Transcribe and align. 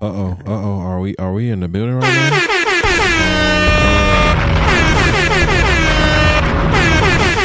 Uh 0.00 0.06
oh. 0.06 0.30
Uh 0.46 0.50
oh. 0.50 0.78
Are 0.80 1.00
we 1.00 1.14
are 1.16 1.32
we 1.32 1.50
in 1.50 1.60
the 1.60 1.68
building 1.68 1.96
right 1.96 2.02
now? 2.02 3.50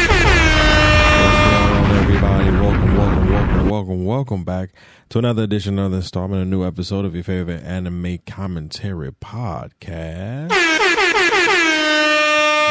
What's 0.06 1.40
going 1.40 1.74
on, 1.74 1.92
everybody? 1.98 2.50
Welcome, 2.52 2.98
welcome, 2.98 3.30
welcome, 3.30 3.70
welcome, 3.70 4.06
welcome 4.06 4.44
back 4.44 4.70
to 5.10 5.20
another 5.20 5.44
edition, 5.44 5.80
another 5.80 5.98
installment, 5.98 6.42
a 6.42 6.46
new 6.46 6.64
episode 6.66 7.06
of 7.06 7.16
your 7.16 7.24
favorite 7.24 7.64
anime 7.64 8.20
commentary 8.26 9.12
podcast. 9.12 10.52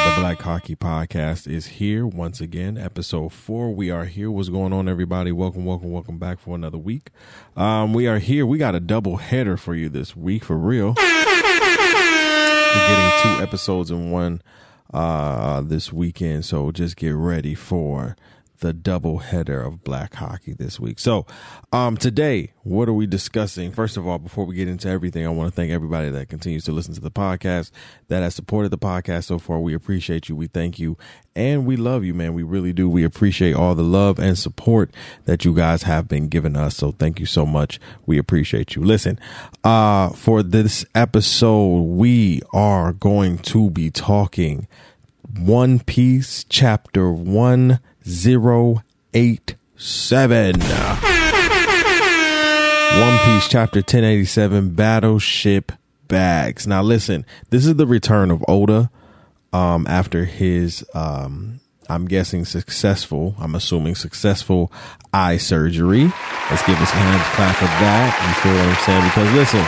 The 0.04 0.20
Black 0.20 0.38
Haki 0.40 0.76
Podcast 0.76 1.46
is 1.48 1.66
here 1.66 2.06
once 2.06 2.40
again, 2.40 2.76
episode 2.76 3.32
four. 3.32 3.74
We 3.74 3.90
are 3.90 4.04
here. 4.04 4.30
What's 4.30 4.50
going 4.50 4.74
on, 4.74 4.86
everybody? 4.86 5.32
Welcome, 5.32 5.64
welcome, 5.64 5.92
welcome 5.92 6.18
back 6.18 6.38
for 6.38 6.54
another 6.54 6.76
week. 6.76 7.08
Um, 7.56 7.94
we 7.94 8.06
are 8.06 8.18
here. 8.18 8.44
We 8.44 8.58
got 8.58 8.74
a 8.74 8.80
double 8.80 9.16
header 9.16 9.56
for 9.56 9.74
you 9.74 9.88
this 9.88 10.14
week, 10.14 10.44
for 10.44 10.58
real. 10.58 10.94
We're 10.96 11.04
getting 12.88 13.22
two 13.22 13.42
episodes 13.42 13.90
in 13.90 14.10
one 14.10 14.42
uh, 14.92 15.62
this 15.62 15.90
weekend, 15.90 16.44
so 16.44 16.70
just 16.70 16.96
get 16.96 17.14
ready 17.14 17.54
for 17.54 18.14
the 18.64 18.72
double 18.72 19.18
header 19.18 19.60
of 19.60 19.84
Black 19.84 20.14
Haki 20.14 20.56
this 20.56 20.80
week. 20.80 20.98
So, 20.98 21.26
um, 21.70 21.98
today, 21.98 22.54
what 22.62 22.88
are 22.88 22.94
we 22.94 23.06
discussing? 23.06 23.70
First 23.70 23.98
of 23.98 24.06
all, 24.06 24.18
before 24.18 24.46
we 24.46 24.54
get 24.56 24.68
into 24.68 24.88
everything, 24.88 25.26
I 25.26 25.28
want 25.28 25.50
to 25.50 25.54
thank 25.54 25.70
everybody 25.70 26.08
that 26.08 26.30
continues 26.30 26.64
to 26.64 26.72
listen 26.72 26.94
to 26.94 27.00
the 27.02 27.10
podcast, 27.10 27.72
that 28.08 28.22
has 28.22 28.34
supported 28.34 28.70
the 28.70 28.78
podcast 28.78 29.24
so 29.24 29.38
far. 29.38 29.60
We 29.60 29.74
appreciate 29.74 30.30
you. 30.30 30.34
We 30.34 30.46
thank 30.46 30.78
you. 30.78 30.96
And 31.36 31.66
we 31.66 31.76
love 31.76 32.04
you, 32.04 32.14
man. 32.14 32.32
We 32.32 32.42
really 32.42 32.72
do. 32.72 32.88
We 32.88 33.04
appreciate 33.04 33.54
all 33.54 33.74
the 33.74 33.82
love 33.82 34.18
and 34.18 34.38
support 34.38 34.90
that 35.26 35.44
you 35.44 35.52
guys 35.52 35.82
have 35.82 36.08
been 36.08 36.28
giving 36.28 36.56
us. 36.56 36.74
So 36.74 36.92
thank 36.92 37.20
you 37.20 37.26
so 37.26 37.44
much. 37.44 37.78
We 38.06 38.16
appreciate 38.16 38.74
you. 38.74 38.82
Listen, 38.82 39.20
uh, 39.62 40.08
for 40.08 40.42
this 40.42 40.86
episode, 40.94 41.82
we 41.82 42.40
are 42.54 42.94
going 42.94 43.38
to 43.40 43.68
be 43.68 43.90
talking 43.90 44.68
One 45.38 45.80
Piece 45.80 46.46
chapter 46.48 47.12
one 47.12 47.80
zero 48.06 48.82
eight 49.12 49.56
seven. 49.76 50.60
One 52.94 53.18
Piece 53.24 53.48
chapter 53.48 53.80
1087 53.80 54.70
Battleship 54.74 55.72
Bags. 56.06 56.66
Now 56.66 56.82
listen, 56.82 57.26
this 57.50 57.66
is 57.66 57.74
the 57.74 57.86
return 57.86 58.30
of 58.30 58.44
Oda 58.46 58.90
um 59.52 59.86
after 59.88 60.24
his 60.24 60.84
um 60.94 61.60
I'm 61.88 62.06
guessing 62.06 62.44
successful, 62.44 63.34
I'm 63.38 63.54
assuming 63.54 63.94
successful 63.94 64.72
eye 65.12 65.36
surgery. 65.36 66.04
Let's 66.50 66.62
give 66.66 66.80
us 66.80 66.90
a 66.90 66.96
hand 66.96 67.22
clap 67.36 67.56
for 67.56 67.66
that. 67.66 68.08
You 68.24 68.34
feel 68.40 68.54
what 68.54 68.68
I'm 68.68 68.80
saying? 68.86 69.04
Because 69.04 69.30
listen, 69.34 69.64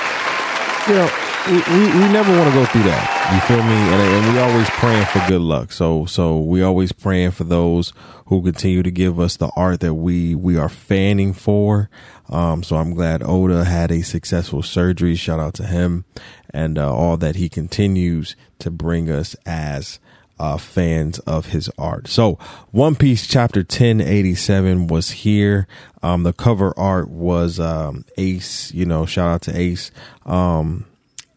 you 0.89 0.95
know, 0.95 1.11
we, 1.47 1.59
we, 1.59 2.13
never 2.13 2.37
want 2.37 2.49
to 2.49 2.55
go 2.55 2.65
through 2.67 2.83
that. 2.85 3.33
You 3.35 3.41
feel 3.47 3.63
me? 3.63 3.75
And, 3.75 4.27
and 4.27 4.35
we 4.35 4.41
always 4.41 4.69
praying 4.71 5.07
for 5.07 5.23
good 5.29 5.41
luck. 5.41 5.73
So 5.73 6.07
so 6.07 6.39
we 6.39 6.63
always 6.63 6.93
praying 6.93 7.33
for 7.33 7.45
those 7.45 7.93
who 8.27 8.43
continue 8.43 8.83
to 8.83 8.91
give 8.91 9.21
us 9.21 9.37
the 9.37 9.51
art 9.57 9.81
that 9.81 9.95
we 9.95 10.35
we 10.35 10.57
are 10.57 10.69
fanning 10.69 11.33
for. 11.33 11.89
Um, 12.29 12.63
so 12.63 12.77
I'm 12.77 12.95
glad 12.95 13.23
Oda 13.23 13.65
had 13.65 13.91
a 13.91 14.03
successful 14.03 14.63
surgery. 14.63 15.15
Shout 15.15 15.41
out 15.41 15.55
to 15.55 15.67
him 15.67 16.05
and 16.51 16.79
uh, 16.79 16.93
all 16.93 17.17
that 17.19 17.37
he 17.37 17.49
continues 17.49 18.35
to 18.61 18.71
bring 18.71 19.11
us 19.11 19.37
as 19.45 19.99
uh, 20.39 20.57
fans 20.57 21.19
of 21.21 21.47
his 21.47 21.71
art. 21.79 22.09
So 22.09 22.39
One 22.71 22.95
Piece 22.95 23.27
chapter 23.27 23.61
1087 23.61 24.87
was 24.87 25.11
here. 25.11 25.67
Um, 26.03 26.23
the 26.23 26.33
cover 26.33 26.73
art 26.79 27.09
was, 27.09 27.59
um, 27.59 28.05
Ace, 28.17 28.73
you 28.73 28.85
know, 28.85 29.07
shout 29.07 29.29
out 29.29 29.43
to 29.43 29.59
Ace, 29.59 29.91
um, 30.25 30.87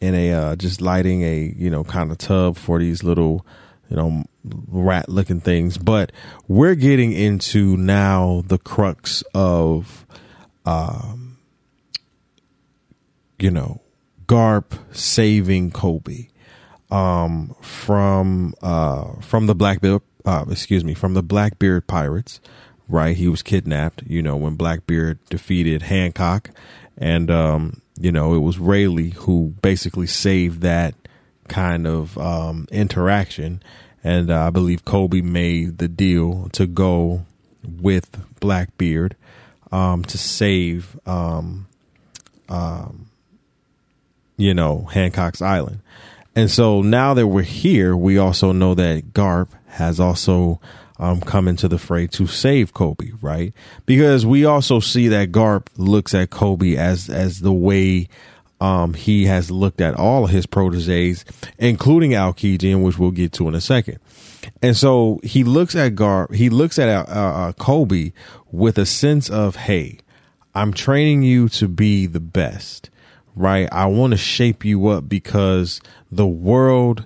in 0.02 0.16
a, 0.16 0.34
uh, 0.34 0.56
just 0.56 0.82
lighting 0.82 1.24
a, 1.24 1.54
you 1.58 1.70
know, 1.70 1.84
kind 1.84 2.12
of 2.12 2.18
tub 2.18 2.58
for 2.58 2.80
these 2.80 3.04
little, 3.04 3.46
you 3.90 3.98
know, 3.98 4.24
rat 4.68 5.10
looking 5.10 5.42
things. 5.42 5.78
But 5.78 6.12
we're 6.48 6.76
getting 6.76 7.12
into 7.12 7.76
now 7.78 8.44
the 8.48 8.58
crux 8.58 9.24
of, 9.34 10.06
um, 10.66 11.38
you 13.40 13.52
know, 13.52 13.82
Garp 14.28 14.78
saving 14.96 15.72
Koby 15.72 16.30
um, 16.92 17.56
from 17.62 18.54
uh, 18.62 19.14
from 19.22 19.48
the 19.48 19.56
Blackbeard, 19.56 20.02
uh, 20.26 20.46
excuse 20.50 20.84
me, 20.84 20.94
from 20.94 21.14
the 21.14 21.24
Blackbeard 21.24 21.88
pirates. 21.88 22.40
Right, 22.88 23.16
he 23.16 23.28
was 23.28 23.44
kidnapped. 23.44 24.04
You 24.08 24.22
know 24.22 24.36
when 24.36 24.56
Blackbeard 24.56 25.20
defeated 25.30 25.84
Hancock, 25.84 26.50
and 26.98 27.30
um, 27.30 27.82
you 28.00 28.12
know 28.12 28.34
it 28.34 28.40
was 28.40 28.58
Rayleigh 28.60 29.12
who 29.12 29.54
basically 29.62 30.08
saved 30.08 30.62
that 30.62 30.96
kind 31.50 31.86
of 31.86 32.18
um, 32.18 32.68
interaction. 32.72 33.62
And 34.02 34.32
uh, 34.32 34.48
I 34.48 34.50
believe 34.50 34.86
Koby 34.86 35.22
made 35.22 35.80
the 35.80 35.90
deal 35.90 36.48
to 36.54 36.66
go 36.66 37.26
with 37.64 38.10
Blackbeard 38.40 39.18
um, 39.74 40.06
to 40.06 40.18
save, 40.18 40.98
um, 41.06 41.68
um, 42.48 43.10
you 44.38 44.54
know, 44.54 44.84
Hancock's 44.84 45.42
Island. 45.42 45.82
And 46.36 46.50
so 46.50 46.82
now 46.82 47.14
that 47.16 47.28
we're 47.28 47.42
here, 47.42 47.98
we 47.98 48.18
also 48.18 48.54
know 48.54 48.74
that 48.76 49.14
Garp 49.14 49.50
has 49.68 50.00
also 50.00 50.62
um, 51.00 51.22
come 51.22 51.48
into 51.48 51.68
the 51.68 51.78
fray 51.78 52.08
to 52.08 52.28
save 52.28 52.74
Koby, 52.74 53.18
right? 53.22 53.54
Because 53.86 54.26
we 54.26 54.46
also 54.46 54.80
see 54.80 55.08
that 55.08 55.32
Garp 55.32 55.68
looks 55.78 56.14
at 56.14 56.30
Koby 56.30 56.76
as 56.76 57.10
as 57.10 57.40
the 57.40 57.54
way 57.54 58.10
um, 58.62 58.94
he 58.94 59.26
has 59.26 59.50
looked 59.50 59.82
at 59.82 59.96
all 59.96 60.26
of 60.26 60.32
his 60.32 60.46
proteges, 60.46 61.26
including 61.58 62.12
Aokiji, 62.12 62.82
which 62.82 63.00
we'll 63.00 63.12
get 63.12 63.32
to 63.34 63.48
in 63.48 63.56
a 63.56 63.62
second. 63.62 64.00
And 64.62 64.76
so 64.76 65.20
he 65.24 65.44
looks 65.44 65.76
at 65.76 65.96
Garp, 65.96 66.36
he 66.36 66.50
looks 66.50 66.78
at 66.78 66.90
uh, 66.90 67.12
uh, 67.12 67.52
Koby 67.54 68.12
with 68.52 68.78
a 68.78 68.86
sense 68.86 69.30
of, 69.30 69.56
hey, 69.56 70.00
I'm 70.54 70.74
training 70.74 71.24
you 71.24 71.48
to 71.50 71.68
be 71.68 72.06
the 72.06 72.20
best 72.20 72.90
right? 73.40 73.70
I 73.72 73.86
want 73.86 74.12
to 74.12 74.18
shape 74.18 74.66
you 74.66 74.88
up 74.88 75.08
because 75.08 75.80
the 76.12 76.28
world 76.28 77.06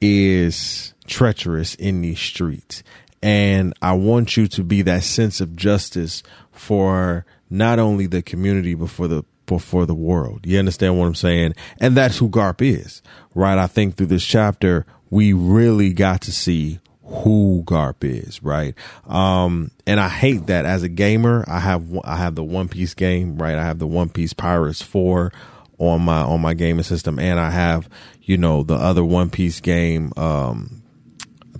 is 0.00 0.94
treacherous 1.06 1.74
in 1.74 2.02
these 2.02 2.20
streets. 2.20 2.82
And 3.22 3.74
I 3.82 3.92
want 3.92 4.36
you 4.36 4.46
to 4.48 4.64
be 4.64 4.82
that 4.82 5.02
sense 5.02 5.40
of 5.40 5.56
justice 5.56 6.22
for 6.52 7.26
not 7.50 7.78
only 7.78 8.06
the 8.06 8.22
community, 8.22 8.74
but 8.74 8.90
for 8.90 9.08
the, 9.08 9.24
for 9.58 9.84
the 9.84 9.94
world. 9.94 10.46
You 10.46 10.58
understand 10.58 10.98
what 10.98 11.06
I'm 11.06 11.14
saying? 11.14 11.54
And 11.78 11.96
that's 11.96 12.18
who 12.18 12.28
Garp 12.28 12.62
is, 12.62 13.02
right? 13.34 13.58
I 13.58 13.66
think 13.66 13.96
through 13.96 14.06
this 14.06 14.24
chapter, 14.24 14.86
we 15.10 15.32
really 15.32 15.92
got 15.92 16.22
to 16.22 16.32
see 16.32 16.78
who 17.02 17.64
Garp 17.66 18.04
is, 18.04 18.42
right? 18.42 18.74
Um, 19.06 19.72
and 19.86 19.98
I 19.98 20.08
hate 20.08 20.46
that 20.46 20.64
as 20.64 20.84
a 20.84 20.88
gamer, 20.88 21.44
I 21.48 21.58
have, 21.58 21.84
I 22.04 22.16
have 22.16 22.36
the 22.36 22.44
One 22.44 22.68
Piece 22.68 22.94
game, 22.94 23.36
right? 23.36 23.56
I 23.56 23.64
have 23.64 23.80
the 23.80 23.88
One 23.88 24.08
Piece 24.08 24.32
Pirates 24.32 24.80
4 24.80 25.32
on 25.80 26.02
my 26.02 26.20
on 26.20 26.40
my 26.40 26.54
gaming 26.54 26.84
system, 26.84 27.18
and 27.18 27.40
I 27.40 27.50
have 27.50 27.88
you 28.22 28.36
know 28.36 28.62
the 28.62 28.74
other 28.74 29.04
One 29.04 29.30
Piece 29.30 29.60
game. 29.60 30.12
Um, 30.16 30.79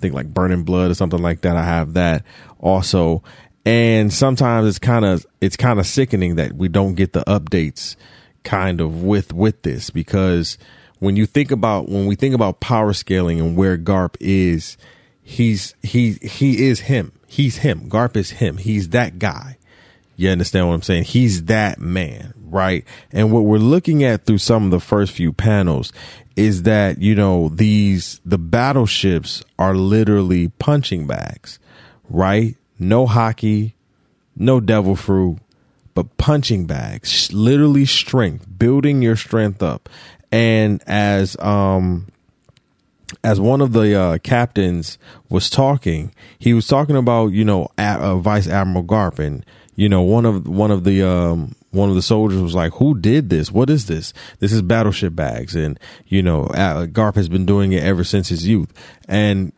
think 0.00 0.15
like 0.15 0.33
Burning 0.33 0.65
Blood 0.65 0.91
or 0.91 0.94
something 0.94 1.21
like 1.21 1.43
that. 1.43 1.56
I 1.56 1.65
have 1.65 1.94
that 1.94 2.25
also, 2.59 3.22
and 3.65 4.12
sometimes 4.12 4.69
it's 4.69 4.78
kind 4.78 5.05
of 5.05 5.27
it's 5.41 5.56
kind 5.56 5.78
of 5.78 5.87
sickening 5.87 6.37
that 6.37 6.55
we 6.55 6.69
don't 6.69 6.94
get 6.94 7.12
the 7.12 7.25
updates 7.25 7.97
kind 8.43 8.81
of 8.81 9.03
with 9.03 9.33
with 9.33 9.62
this 9.62 9.91
because 9.91 10.56
when 10.99 11.16
you 11.16 11.27
think 11.27 11.50
about 11.50 11.89
when 11.89 12.06
we 12.06 12.15
think 12.15 12.34
about 12.34 12.60
power 12.60 12.93
scaling 12.93 13.41
and 13.41 13.56
where 13.56 13.77
Garp 13.77 14.16
is, 14.21 14.77
he's 15.22 15.75
he 15.83 16.12
he 16.22 16.66
is 16.66 16.81
him. 16.81 17.12
He's 17.27 17.59
him. 17.59 17.89
Garp 17.89 18.16
is 18.16 18.31
him. 18.31 18.56
He's 18.56 18.91
that 18.91 19.19
guy. 19.19 19.56
You 20.20 20.28
understand 20.28 20.69
what 20.69 20.75
I'm 20.75 20.82
saying? 20.82 21.04
He's 21.04 21.44
that 21.44 21.81
man, 21.81 22.34
right? 22.36 22.84
And 23.10 23.32
what 23.32 23.44
we're 23.47 23.56
looking 23.56 24.04
at 24.04 24.26
through 24.26 24.36
some 24.36 24.66
of 24.66 24.70
the 24.70 24.78
first 24.78 25.12
few 25.12 25.33
panels 25.33 25.95
is 26.36 26.65
that, 26.65 27.00
you 27.00 27.15
know, 27.15 27.48
these, 27.48 28.21
the 28.27 28.36
battleships 28.36 29.42
are 29.59 29.74
literally 29.74 30.48
punching 30.59 31.06
bags, 31.06 31.59
right? 32.10 32.54
No 32.78 33.06
Haki, 33.06 33.72
no 34.36 34.60
devil 34.60 34.95
fruit, 34.95 35.39
but 35.95 36.18
punching 36.18 36.66
bags, 36.66 37.33
literally 37.33 37.86
strength, 37.86 38.47
building 38.59 39.00
your 39.00 39.16
strength 39.16 39.62
up. 39.62 39.89
And 40.30 40.83
as, 40.86 41.34
um, 41.41 42.09
as 43.24 43.41
one 43.41 43.62
of 43.62 43.72
the 43.72 43.98
uh, 43.98 44.18
captains 44.18 44.98
was 45.30 45.48
talking, 45.48 46.15
he 46.39 46.53
was 46.53 46.66
talking 46.66 46.97
about 46.97 47.28
you 47.28 47.45
know 47.45 47.68
uh, 47.78 48.16
Vice 48.16 48.47
Admiral 48.47 48.84
Garp, 48.84 49.18
and 49.18 49.45
you 49.80 49.88
know 49.88 50.03
one 50.03 50.27
of 50.27 50.47
one 50.47 50.71
of 50.71 50.84
the 50.84 51.03
um, 51.03 51.54
one 51.71 51.88
of 51.88 51.94
the 51.94 52.03
soldiers 52.03 52.42
was 52.42 52.54
like, 52.54 52.74
"Who 52.74 52.98
did 52.98 53.30
this? 53.30 53.50
What 53.50 53.71
is 53.71 53.86
this? 53.86 54.12
This 54.38 54.53
is 54.53 54.60
battleship 54.60 55.16
bags." 55.16 55.56
And 55.56 55.80
you 56.06 56.22
know, 56.22 56.48
Garp 56.92 57.15
has 57.15 57.30
been 57.30 57.47
doing 57.47 57.72
it 57.72 57.82
ever 57.82 58.04
since 58.04 58.28
his 58.28 58.47
youth. 58.47 58.71
And 59.09 59.54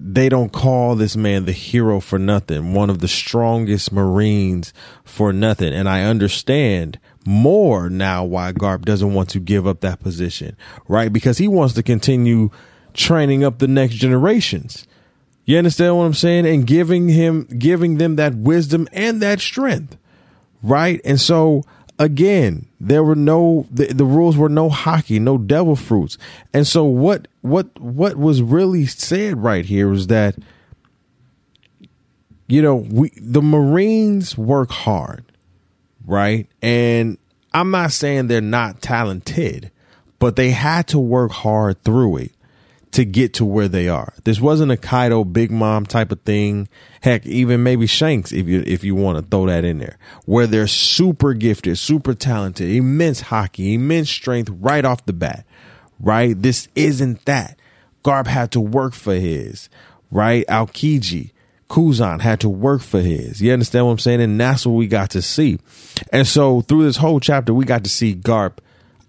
they 0.00 0.30
don't 0.30 0.54
call 0.54 0.96
this 0.96 1.16
man 1.16 1.44
the 1.44 1.52
hero 1.52 2.00
for 2.00 2.18
nothing, 2.18 2.72
one 2.72 2.88
of 2.88 3.00
the 3.00 3.08
strongest 3.08 3.92
Marines 3.92 4.72
for 5.04 5.34
nothing. 5.34 5.74
And 5.74 5.86
I 5.86 6.04
understand 6.04 6.98
more 7.26 7.90
now 7.90 8.24
why 8.24 8.52
Garp 8.52 8.86
doesn't 8.86 9.12
want 9.12 9.28
to 9.30 9.38
give 9.38 9.66
up 9.66 9.80
that 9.80 10.00
position, 10.00 10.56
right? 10.88 11.12
Because 11.12 11.36
he 11.36 11.46
wants 11.46 11.74
to 11.74 11.82
continue 11.82 12.48
training 12.94 13.44
up 13.44 13.58
the 13.58 13.68
next 13.68 13.96
generations. 13.96 14.86
You 15.44 15.58
understand 15.58 15.96
what 15.96 16.04
I'm 16.04 16.14
saying? 16.14 16.46
And 16.46 16.66
giving 16.66 17.08
him, 17.08 17.44
giving 17.44 17.98
them 17.98 18.16
that 18.16 18.34
wisdom 18.34 18.88
and 18.92 19.20
that 19.20 19.40
strength, 19.40 19.96
right? 20.62 21.00
And 21.04 21.20
so 21.20 21.64
again, 21.98 22.66
there 22.80 23.04
were 23.04 23.14
no 23.14 23.66
the, 23.70 23.86
the, 23.86 24.04
rules 24.04 24.36
were 24.36 24.48
no 24.48 24.70
Haki, 24.70 25.20
no 25.20 25.38
devil 25.38 25.76
fruits. 25.76 26.18
And 26.52 26.66
so 26.66 26.84
what 26.84 27.28
what 27.42 27.78
what 27.78 28.16
was 28.16 28.42
really 28.42 28.86
said 28.86 29.42
right 29.42 29.64
here 29.64 29.88
was 29.88 30.06
that 30.08 30.36
you 32.46 32.60
know, 32.60 32.76
we 32.76 33.10
the 33.16 33.42
Marines 33.42 34.36
work 34.36 34.70
hard, 34.70 35.24
right? 36.06 36.46
And 36.62 37.18
I'm 37.52 37.70
not 37.70 37.92
saying 37.92 38.26
they're 38.26 38.40
not 38.40 38.82
talented, 38.82 39.70
but 40.18 40.36
they 40.36 40.50
had 40.50 40.88
to 40.88 40.98
work 40.98 41.32
hard 41.32 41.82
through 41.82 42.18
it 42.18 42.32
to 42.94 43.04
get 43.04 43.34
to 43.34 43.44
where 43.44 43.66
they 43.66 43.88
are. 43.88 44.14
This 44.22 44.40
wasn't 44.40 44.70
a 44.70 44.76
Kaido 44.76 45.24
Big 45.24 45.50
Mom 45.50 45.84
type 45.84 46.12
of 46.12 46.20
thing. 46.20 46.68
Heck, 47.02 47.26
even 47.26 47.64
maybe 47.64 47.88
Shanks, 47.88 48.32
if 48.32 48.46
you 48.46 48.62
if 48.64 48.84
you 48.84 48.94
want 48.94 49.18
to 49.18 49.28
throw 49.28 49.46
that 49.46 49.64
in 49.64 49.78
there, 49.78 49.98
where 50.26 50.46
they're 50.46 50.68
super 50.68 51.34
gifted, 51.34 51.76
super 51.76 52.14
talented, 52.14 52.70
immense 52.70 53.22
Haki, 53.22 53.74
immense 53.74 54.10
strength 54.10 54.48
right 54.48 54.84
off 54.84 55.04
the 55.06 55.12
bat. 55.12 55.44
Right? 55.98 56.40
This 56.40 56.68
isn't 56.76 57.24
that. 57.24 57.58
Garp 58.04 58.28
had 58.28 58.52
to 58.52 58.60
work 58.60 58.94
for 58.94 59.14
his. 59.14 59.68
Right? 60.12 60.46
Aokiji, 60.46 61.32
Kuzan 61.68 62.20
had 62.20 62.40
to 62.40 62.48
work 62.48 62.82
for 62.82 63.00
his. 63.00 63.42
You 63.42 63.52
understand 63.52 63.86
what 63.86 63.92
I'm 63.92 63.98
saying? 63.98 64.20
And 64.20 64.40
that's 64.40 64.64
what 64.64 64.74
we 64.74 64.86
got 64.86 65.10
to 65.10 65.22
see. 65.22 65.58
And 66.12 66.28
so 66.28 66.60
through 66.60 66.84
this 66.84 66.98
whole 66.98 67.18
chapter, 67.18 67.52
we 67.52 67.64
got 67.64 67.82
to 67.82 67.90
see 67.90 68.14
Garp. 68.14 68.58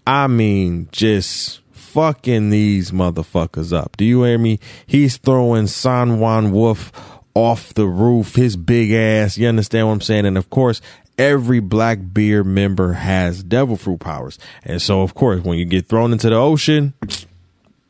I 0.04 0.26
mean, 0.26 0.88
just 0.90 1.60
fucking 1.96 2.50
these 2.50 2.90
motherfuckers 2.90 3.72
up. 3.72 3.96
Do 3.96 4.04
you 4.04 4.22
hear 4.24 4.36
me? 4.36 4.60
He's 4.86 5.16
throwing 5.16 5.66
San 5.66 6.20
Juan 6.20 6.52
Wolf 6.52 6.92
off 7.32 7.72
the 7.72 7.86
roof, 7.86 8.34
his 8.34 8.54
big 8.54 8.92
ass. 8.92 9.38
You 9.38 9.48
understand 9.48 9.86
what 9.86 9.94
I'm 9.94 10.00
saying? 10.02 10.26
And 10.26 10.36
of 10.36 10.50
course, 10.50 10.82
every 11.16 11.60
Blackbeard 11.60 12.44
member 12.44 12.92
has 12.92 13.42
devil 13.42 13.78
fruit 13.78 14.00
powers. 14.00 14.38
And 14.62 14.82
so, 14.82 15.00
of 15.00 15.14
course, 15.14 15.42
when 15.42 15.56
you 15.56 15.64
get 15.64 15.86
thrown 15.86 16.12
into 16.12 16.28
the 16.28 16.36
ocean, 16.36 16.92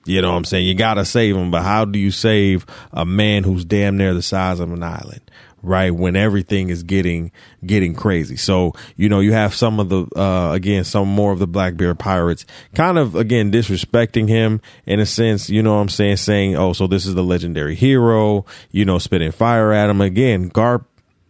you 0.05 0.23
know 0.23 0.31
what 0.31 0.37
I'm 0.37 0.44
saying? 0.44 0.69
You 0.69 0.76
gotta 0.76 1.05
save 1.05 1.35
him, 1.35 1.50
but 1.50 1.62
how 1.62 1.85
do 1.85 1.99
you 1.99 2.12
save 2.12 2.64
a 2.93 3.05
man 3.05 3.43
who's 3.43 3.64
damn 3.64 3.97
near 3.97 4.14
the 4.14 4.23
size 4.23 4.61
of 4.61 4.70
an 4.70 4.85
island? 4.85 5.23
Right? 5.67 5.91
When 5.91 6.15
everything 6.15 6.71
is 6.71 6.85
getting 6.85 7.33
getting 7.65 7.95
crazy. 7.95 8.37
So, 8.37 8.73
you 8.97 9.09
know, 9.09 9.19
you 9.19 9.33
have 9.33 9.53
some 9.53 9.81
of 9.81 9.89
the 9.89 10.07
uh 10.17 10.53
again, 10.53 10.85
some 10.85 11.09
more 11.09 11.33
of 11.33 11.41
the 11.41 11.49
Blackbeard 11.49 11.99
pirates 11.99 12.47
kind 12.75 12.99
of 12.99 13.17
again 13.17 13.51
disrespecting 13.51 14.29
him 14.29 14.61
in 14.87 15.01
a 15.01 15.07
sense, 15.07 15.51
you 15.51 15.63
know 15.63 15.75
what 15.75 15.81
I'm 15.81 15.89
saying, 15.89 16.19
saying, 16.19 16.57
"Oh, 16.57 16.73
so 16.73 16.87
this 16.87 17.05
is 17.05 17.15
the 17.15 17.25
legendary 17.25 17.75
hero," 17.75 18.45
you 18.71 18.85
know, 18.85 18.99
spitting 18.99 19.33
fire 19.33 19.73
at 19.73 19.91
him 19.91 20.01
again. 20.01 20.51
Garp 20.51 20.85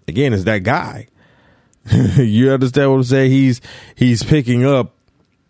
again 0.06 0.35
is 0.35 0.44
that 0.44 0.62
guy. 0.62 1.09
you 2.17 2.53
understand 2.53 2.91
what 2.91 2.97
I'm 2.99 3.05
saying? 3.05 3.31
He's 3.31 3.61
he's 3.94 4.23
picking 4.23 4.67
up 4.67 4.93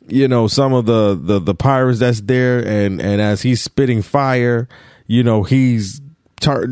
you 0.08 0.28
know 0.28 0.46
some 0.46 0.72
of 0.72 0.86
the 0.86 1.18
the 1.20 1.40
the 1.40 1.54
pirates 1.54 1.98
that's 1.98 2.20
there 2.20 2.64
and 2.64 3.00
and 3.00 3.20
as 3.20 3.42
he's 3.42 3.60
spitting 3.62 4.02
fire, 4.02 4.68
you 5.08 5.24
know, 5.24 5.42
he's 5.42 6.00
tar- 6.40 6.66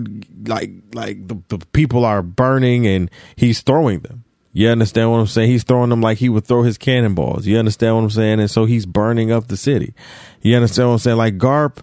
like 0.46 0.70
like 0.92 1.26
the, 1.28 1.36
the 1.48 1.58
people 1.72 2.04
are 2.04 2.22
burning 2.22 2.86
and 2.86 3.10
he's 3.36 3.60
throwing 3.60 4.00
them. 4.00 4.24
You 4.52 4.68
understand 4.68 5.10
what 5.10 5.18
I'm 5.18 5.26
saying? 5.26 5.50
He's 5.50 5.64
throwing 5.64 5.90
them 5.90 6.00
like 6.00 6.18
he 6.18 6.28
would 6.28 6.44
throw 6.44 6.62
his 6.62 6.78
cannonballs. 6.78 7.44
You 7.44 7.58
understand 7.58 7.96
what 7.96 8.02
I'm 8.02 8.10
saying? 8.10 8.40
And 8.40 8.50
so 8.50 8.66
he's 8.66 8.86
burning 8.86 9.32
up 9.32 9.48
the 9.48 9.56
city. 9.56 9.94
You 10.42 10.54
understand 10.54 10.88
what 10.88 10.92
I'm 10.94 10.98
saying? 11.00 11.16
Like 11.16 11.38
Garp 11.38 11.78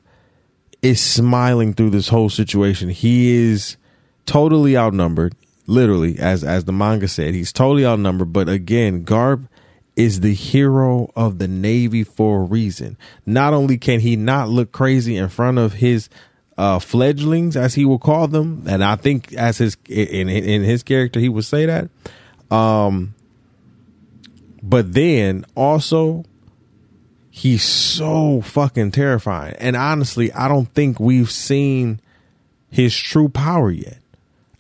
is 0.81 1.01
smiling 1.01 1.73
through 1.73 1.89
this 1.89 2.07
whole 2.07 2.29
situation. 2.29 2.89
He 2.89 3.31
is 3.31 3.75
totally 4.25 4.77
outnumbered, 4.77 5.35
literally, 5.67 6.17
as 6.17 6.43
as 6.43 6.63
the 6.63 6.71
manga 6.71 7.09
said. 7.09 7.33
He's 7.33 7.51
totally 7.51 7.85
outnumbered. 7.85 8.31
But 8.31 8.47
again, 8.47 9.03
Garp 9.03 9.49
is 9.97 10.21
the 10.21 10.33
hero 10.33 11.11
of 11.15 11.39
the 11.39 11.47
Navy 11.47 12.03
for 12.03 12.41
a 12.41 12.45
reason. 12.45 12.97
Not 13.25 13.53
only 13.53 13.77
can 13.77 13.99
he 13.99 14.15
not 14.15 14.49
look 14.49 14.71
crazy 14.71 15.17
in 15.17 15.27
front 15.27 15.57
of 15.57 15.73
his 15.73 16.07
uh, 16.57 16.79
fledglings, 16.79 17.55
as 17.55 17.73
he 17.73 17.85
will 17.85 17.99
call 17.99 18.27
them, 18.27 18.63
and 18.67 18.83
I 18.83 18.95
think 18.95 19.33
as 19.33 19.57
his 19.57 19.77
in 19.87 20.29
in 20.29 20.63
his 20.63 20.83
character 20.83 21.19
he 21.19 21.29
would 21.29 21.45
say 21.45 21.65
that. 21.65 21.89
Um, 22.49 23.15
but 24.61 24.93
then 24.93 25.45
also 25.55 26.25
he's 27.29 27.63
so 27.63 28.41
fucking 28.41 28.91
terrifying, 28.91 29.55
and 29.59 29.75
honestly, 29.75 30.31
I 30.33 30.47
don't 30.47 30.71
think 30.73 30.99
we've 30.99 31.31
seen 31.31 32.01
his 32.69 32.95
true 32.95 33.29
power 33.29 33.71
yet. 33.71 33.99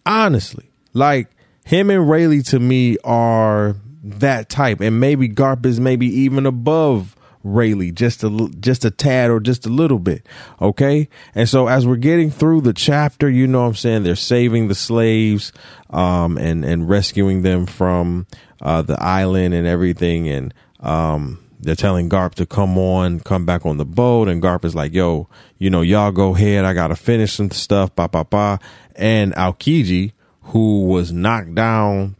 Honestly, 0.05 0.71
like 0.93 1.27
him 1.65 1.89
and 1.89 2.09
Rayleigh 2.09 2.43
to 2.43 2.59
me 2.59 2.97
are 3.03 3.75
that 4.03 4.49
type, 4.49 4.79
and 4.79 4.99
maybe 4.99 5.29
Garp 5.29 5.65
is 5.65 5.79
maybe 5.79 6.07
even 6.07 6.45
above 6.45 7.15
Rayleigh 7.43 7.91
just 7.91 8.23
a 8.23 8.49
just 8.59 8.85
a 8.85 8.91
tad 8.91 9.29
or 9.29 9.39
just 9.39 9.65
a 9.65 9.69
little 9.69 9.99
bit. 9.99 10.25
Okay. 10.61 11.09
And 11.33 11.49
so 11.49 11.67
as 11.67 11.87
we're 11.87 11.95
getting 11.95 12.31
through 12.31 12.61
the 12.61 12.73
chapter, 12.73 13.29
you 13.29 13.47
know 13.47 13.61
what 13.61 13.67
I'm 13.67 13.75
saying? 13.75 14.03
They're 14.03 14.15
saving 14.15 14.67
the 14.67 14.75
slaves, 14.75 15.51
um, 15.89 16.37
and, 16.37 16.63
and 16.63 16.87
rescuing 16.87 17.41
them 17.41 17.65
from, 17.65 18.27
uh, 18.61 18.81
the 18.81 19.01
island 19.01 19.53
and 19.53 19.67
everything. 19.67 20.29
And, 20.29 20.53
um, 20.79 21.39
they're 21.59 21.75
telling 21.75 22.09
Garp 22.09 22.33
to 22.35 22.45
come 22.45 22.77
on, 22.77 23.19
come 23.19 23.45
back 23.45 23.65
on 23.65 23.77
the 23.77 23.85
boat. 23.85 24.27
And 24.27 24.41
Garp 24.41 24.65
is 24.65 24.73
like, 24.73 24.93
yo, 24.93 25.27
you 25.59 25.69
know, 25.69 25.81
y'all 25.81 26.11
go 26.11 26.35
ahead. 26.35 26.65
I 26.65 26.73
got 26.73 26.87
to 26.87 26.95
finish 26.95 27.33
some 27.33 27.51
stuff. 27.51 27.95
Ba, 27.95 28.09
ba, 28.09 28.25
ba. 28.25 28.59
And 28.95 29.33
Aokiji, 29.35 30.13
who 30.41 30.85
was 30.85 31.11
knocked 31.11 31.53
down 31.53 32.15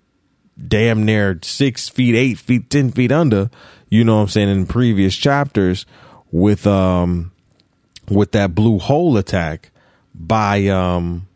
damn 0.68 1.06
near 1.06 1.40
six 1.44 1.90
feet, 1.90 2.16
eight 2.16 2.38
feet, 2.38 2.70
10 2.70 2.92
feet 2.92 3.12
under, 3.12 3.50
you 3.90 4.04
know 4.04 4.16
what 4.16 4.22
I'm 4.24 4.28
saying, 4.28 4.50
in 4.50 4.66
previous 4.66 5.16
chapters 5.16 5.86
with, 6.32 6.66
um, 6.68 7.32
with 8.10 8.32
that 8.34 8.56
blue 8.56 8.80
hole 8.80 9.18
attack 9.18 9.72
by, 10.14 10.68
um, 10.68 11.28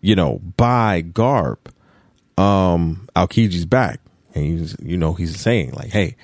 you 0.00 0.14
know, 0.14 0.40
by 0.56 1.02
Garp, 1.02 1.58
um, 2.38 3.08
Aokiji's 3.16 3.66
back. 3.66 4.00
And 4.34 4.44
he's, 4.44 4.76
you 4.80 4.96
know, 4.96 5.14
he's 5.14 5.40
saying 5.40 5.72
like, 5.72 5.88
Hey, 5.88 6.16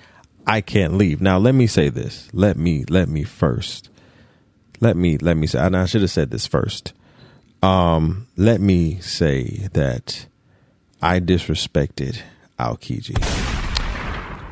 I 0.47 0.61
can't 0.61 0.95
leave. 0.95 1.21
Now, 1.21 1.39
let 1.39 1.55
me 1.55 1.67
say 1.67 1.89
this. 1.89 2.29
Let 2.33 2.57
me, 2.57 2.85
let 2.89 3.09
me 3.09 3.23
first, 3.23 3.91
let 4.81 4.97
me, 4.97 5.17
let 5.19 5.37
me 5.37 5.47
say, 5.47 5.59
I 5.59 5.85
should 5.87 6.03
have 6.03 6.11
said 6.11 6.31
this 6.31 6.47
first. 6.47 6.93
Um, 7.63 8.27
let 8.37 8.61
me 8.61 8.99
say 9.01 9.69
that 9.73 10.27
I 11.03 11.19
disrespected 11.19 12.23
Aokiji. 12.61 13.19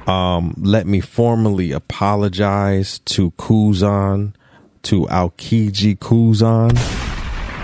Um, 0.09 0.55
let 0.59 0.85
me 0.87 0.99
formally 1.01 1.71
apologize 1.71 2.99
to 3.01 3.31
Kuzan, 3.33 4.35
to 4.83 5.07
Aokiji 5.07 5.97
Kuzan. 5.97 6.77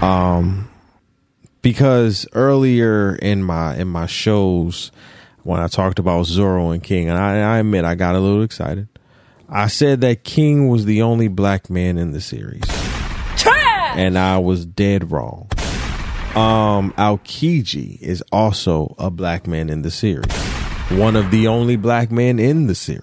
Um, 0.01 0.71
because 1.63 2.29
earlier 2.33 3.17
in 3.17 3.43
my 3.43 3.77
in 3.77 3.89
my 3.89 4.07
shows 4.07 4.93
when 5.43 5.59
I 5.59 5.67
talked 5.67 5.99
about 5.99 6.27
Zoro 6.27 6.71
and 6.71 6.81
King, 6.81 7.09
and 7.09 7.19
I, 7.19 7.57
I 7.57 7.59
admit 7.59 7.85
I 7.85 7.97
got 7.97 8.15
a 8.15 8.21
little 8.21 8.43
excited. 8.43 8.87
I 9.49 9.67
said 9.67 10.01
that 10.03 10.23
King 10.23 10.69
was 10.69 10.85
the 10.85 11.03
only 11.03 11.27
black 11.27 11.69
man 11.71 11.99
in 11.99 12.13
the 12.13 12.21
series, 12.21 12.63
Trash! 13.37 13.97
and 13.97 14.17
I 14.17 14.39
was 14.39 14.65
dead 14.65 15.11
wrong. 15.11 15.49
Um, 16.37 16.93
Aokiji 16.93 18.01
is 18.01 18.23
also 18.31 18.95
a 18.99 19.11
black 19.11 19.47
man 19.47 19.71
in 19.71 19.83
the 19.83 19.91
series 19.91 20.57
one 20.91 21.17
of 21.17 21.31
the 21.31 21.49
only 21.49 21.77
black 21.77 22.11
men 22.11 22.39
in 22.39 22.67
the 22.67 22.75
series. 22.75 23.03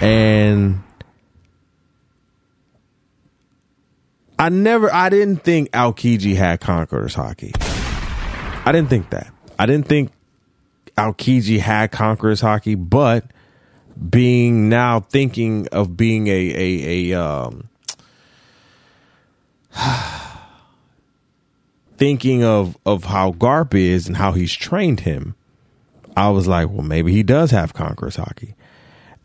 And 0.00 0.82
I 4.38 4.48
never, 4.48 4.92
I 4.92 5.08
didn't 5.08 5.44
think 5.44 5.70
Aokiji 5.70 6.34
had 6.36 6.60
Conqueror's 6.60 7.14
Haki. 7.14 7.52
I 8.66 8.72
didn't 8.72 8.90
think 8.90 9.10
that. 9.10 9.32
I 9.58 9.66
didn't 9.66 9.86
think 9.86 10.12
Aokiji 10.96 11.58
had 11.60 11.92
Conqueror's 11.92 12.42
Haki, 12.42 12.76
but 12.88 13.24
being 14.10 14.68
now 14.68 15.00
thinking 15.00 15.68
of 15.68 15.96
being 15.96 16.26
a, 16.28 16.30
a, 16.30 17.12
a, 17.12 17.24
um, 17.24 17.68
thinking 21.98 22.44
of, 22.44 22.78
of 22.86 23.04
how 23.04 23.32
Garp 23.32 23.74
is 23.74 24.06
and 24.06 24.16
how 24.16 24.32
he's 24.32 24.54
trained 24.54 25.00
him, 25.00 25.34
I 26.16 26.30
was 26.30 26.48
like, 26.48 26.70
well, 26.70 26.82
maybe 26.82 27.12
he 27.12 27.22
does 27.22 27.50
have 27.50 27.74
Conqueror's 27.74 28.16
Haki. 28.16 28.54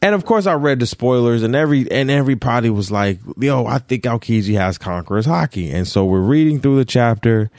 And 0.03 0.13
of 0.13 0.25
course, 0.25 0.45
I 0.47 0.55
read 0.55 0.81
the 0.81 0.85
spoilers, 0.85 1.43
and 1.43 1.55
every 1.55 1.89
and 1.89 2.11
everybody 2.11 2.69
was 2.69 2.91
like, 2.91 3.19
"Yo, 3.37 3.65
I 3.65 3.77
think 3.77 4.03
Aokiji 4.03 4.55
has 4.55 4.77
Conqueror's 4.77 5.25
Haki." 5.25 5.73
And 5.73 5.87
so 5.87 6.03
we're 6.03 6.19
reading 6.19 6.59
through 6.59 6.75
the 6.75 6.83
chapter, 6.83 7.49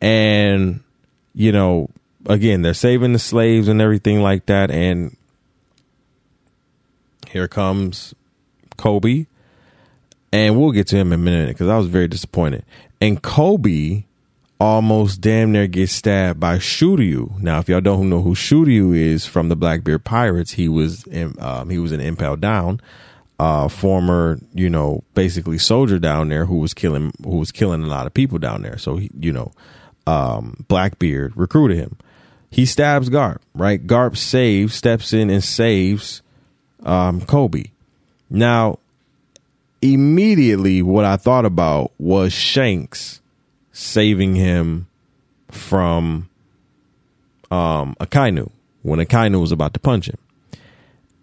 and 0.00 0.80
you 1.34 1.52
know, 1.52 1.90
again, 2.24 2.62
they're 2.62 2.72
saving 2.72 3.12
the 3.12 3.18
slaves 3.18 3.68
and 3.68 3.82
everything 3.82 4.22
like 4.22 4.46
that. 4.46 4.70
And 4.70 5.18
here 7.28 7.46
comes 7.46 8.14
Koby, 8.78 9.26
and 10.32 10.58
we'll 10.58 10.72
get 10.72 10.86
to 10.88 10.96
him 10.96 11.08
in 11.08 11.20
a 11.20 11.22
minute 11.22 11.48
because 11.48 11.68
I 11.68 11.76
was 11.76 11.88
very 11.88 12.08
disappointed. 12.08 12.64
And 13.02 13.22
Koby 13.22 14.04
almost 14.62 15.20
damn 15.20 15.50
near 15.50 15.66
gets 15.66 15.90
stabbed 15.90 16.38
by 16.38 16.56
Shuryu. 16.56 17.36
Now, 17.40 17.58
if 17.58 17.68
y'all 17.68 17.80
don't 17.80 18.08
know 18.08 18.22
who 18.22 18.36
Shuryu 18.36 18.96
is 18.96 19.26
from 19.26 19.48
the 19.48 19.56
Blackbeard 19.56 20.04
Pirates, 20.04 20.52
he 20.52 20.68
was 20.68 21.04
in, 21.08 21.34
um, 21.40 21.68
he 21.68 21.80
was 21.80 21.90
an 21.90 22.00
Impel 22.00 22.36
Down, 22.36 22.80
uh, 23.40 23.66
former 23.66 24.38
you 24.54 24.70
know 24.70 25.02
basically 25.14 25.58
soldier 25.58 25.98
down 25.98 26.28
there 26.28 26.46
who 26.46 26.58
was 26.58 26.74
killing 26.74 27.12
who 27.24 27.38
was 27.38 27.50
killing 27.50 27.82
a 27.82 27.88
lot 27.88 28.06
of 28.06 28.14
people 28.14 28.38
down 28.38 28.62
there. 28.62 28.78
So 28.78 28.98
he, 28.98 29.10
you 29.18 29.32
know, 29.32 29.50
um, 30.06 30.64
Blackbeard 30.68 31.36
recruited 31.36 31.78
him. 31.78 31.96
He 32.48 32.64
stabs 32.64 33.10
Garp. 33.10 33.38
Right, 33.54 33.84
Garp 33.84 34.16
saves, 34.16 34.76
steps 34.76 35.12
in 35.12 35.28
and 35.28 35.42
saves 35.42 36.22
um, 36.84 37.20
Koby. 37.20 37.72
Now, 38.30 38.78
immediately, 39.80 40.82
what 40.82 41.04
I 41.04 41.16
thought 41.16 41.46
about 41.46 41.90
was 41.98 42.32
Shanks 42.32 43.21
saving 43.72 44.34
him 44.34 44.86
from 45.50 46.28
um, 47.50 47.96
Akainu 48.00 48.50
when 48.82 48.98
Akainu 48.98 49.40
was 49.40 49.52
about 49.52 49.74
to 49.74 49.80
punch 49.80 50.08
him. 50.08 50.18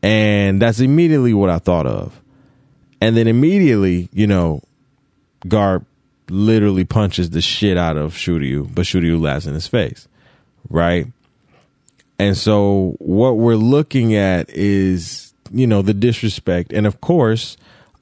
And 0.01 0.61
that's 0.61 0.79
immediately 0.79 1.33
what 1.33 1.49
I 1.49 1.59
thought 1.59 1.85
of. 1.85 2.19
And 3.01 3.15
then 3.15 3.27
immediately, 3.27 4.09
you 4.13 4.27
know, 4.27 4.61
Garp 5.45 5.85
literally 6.29 6.83
punches 6.83 7.31
the 7.31 7.41
shit 7.41 7.77
out 7.77 7.97
of 7.97 8.13
Shuryu, 8.13 8.73
but 8.73 8.85
Shuryu 8.85 9.19
laughs 9.21 9.45
in 9.45 9.53
his 9.53 9.67
face. 9.67 10.07
Right? 10.69 11.07
And 12.17 12.37
so 12.37 12.95
what 12.99 13.37
we're 13.37 13.55
looking 13.55 14.15
at 14.15 14.49
is, 14.49 15.33
you 15.51 15.67
know, 15.67 15.81
the 15.81 15.93
disrespect. 15.93 16.73
And 16.73 16.85
of 16.85 17.01
course, 17.01 17.57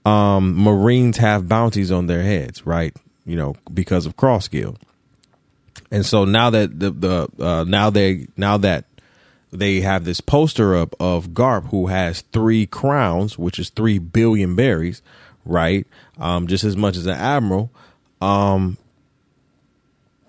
um, 0.06 0.56
Marines 0.56 1.18
have 1.18 1.48
bounties 1.48 1.92
on 1.92 2.08
their 2.08 2.24
heads, 2.24 2.66
right? 2.66 2.96
You 3.28 3.36
know, 3.36 3.56
because 3.72 4.08
of 4.08 4.18
cross 4.18 4.48
guild. 4.48 4.80
And 5.92 6.06
so 6.06 6.26
now 6.26 6.50
that 6.50 6.80
the 6.80 6.90
the 6.90 7.30
uh, 7.40 7.64
now 7.66 7.92
they 7.92 8.28
now 8.36 8.58
that 8.58 8.86
they 9.52 9.82
have 9.82 10.06
this 10.06 10.22
poster 10.22 10.76
up 10.76 10.96
of 11.00 11.30
Garp 11.30 11.70
who 11.70 11.88
has 11.88 12.22
three 12.34 12.66
crowns, 12.66 13.38
which 13.38 13.60
is 13.60 13.70
three 13.70 14.00
billion 14.00 14.56
berries, 14.56 15.02
right? 15.46 15.86
Um, 16.18 16.48
just 16.48 16.64
as 16.64 16.76
much 16.76 16.98
as 16.98 17.06
an 17.06 17.14
admiral. 17.14 17.70
Um, 18.20 18.78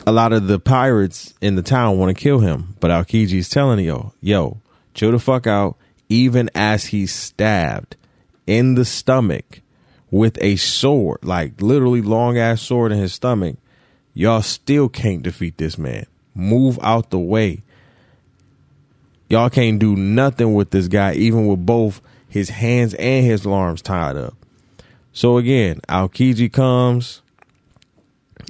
a 0.06 0.12
lot 0.12 0.32
of 0.32 0.46
the 0.46 0.58
pirates 0.58 1.34
in 1.40 1.56
the 1.56 1.62
town 1.62 1.98
want 1.98 2.16
to 2.16 2.22
kill 2.22 2.40
him, 2.40 2.76
but 2.80 2.90
Aokiji's 2.90 3.48
telling 3.48 3.84
yo, 3.84 4.12
yo, 4.20 4.58
chill 4.94 5.12
the 5.12 5.18
fuck 5.18 5.46
out. 5.46 5.76
Even 6.10 6.48
as 6.54 6.86
he's 6.86 7.12
stabbed 7.12 7.96
in 8.46 8.74
the 8.74 8.84
stomach 8.84 9.60
with 10.10 10.38
a 10.40 10.56
sword, 10.56 11.18
like 11.22 11.60
literally 11.60 12.02
long 12.02 12.38
ass 12.38 12.62
sword 12.62 12.92
in 12.92 12.98
his 12.98 13.12
stomach, 13.12 13.56
y'all 14.14 14.42
still 14.42 14.88
can't 14.88 15.22
defeat 15.22 15.58
this 15.58 15.78
man. 15.78 16.06
Move 16.34 16.78
out 16.82 17.10
the 17.10 17.18
way. 17.18 17.62
Y'all 19.28 19.50
can't 19.50 19.78
do 19.78 19.94
nothing 19.94 20.54
with 20.54 20.70
this 20.70 20.88
guy, 20.88 21.12
even 21.14 21.46
with 21.46 21.64
both 21.64 22.00
his 22.28 22.48
hands 22.48 22.94
and 22.94 23.26
his 23.26 23.46
arms 23.46 23.82
tied 23.82 24.16
up. 24.16 24.34
So 25.12 25.36
again, 25.36 25.80
Aokiji 25.88 26.52
comes 26.52 27.22